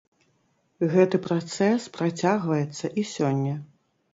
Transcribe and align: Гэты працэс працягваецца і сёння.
Гэты 0.93 1.19
працэс 1.27 1.81
працягваецца 1.99 2.85
і 3.03 3.05
сёння. 3.15 3.55